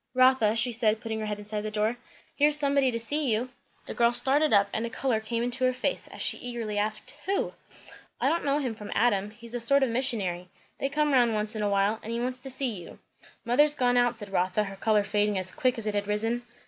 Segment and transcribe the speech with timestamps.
[0.15, 1.95] "Rotha," she said putting her head inside the door,
[2.35, 3.49] "here's somebody to see you."
[3.85, 7.13] The girl started up and a colour came into her face, as she eagerly asked,
[7.27, 7.53] "Who?"
[8.19, 9.29] "I don't know him from Adam.
[9.29, 10.47] He's a sort of a missionary;
[10.79, 12.97] they come round once in a while; and he wants to see you."
[13.45, 16.41] "Mother's gone out," said Rotha, her colour fading as quick as it had risen.